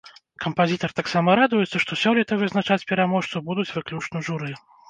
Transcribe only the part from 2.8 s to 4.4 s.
пераможцу будуць выключна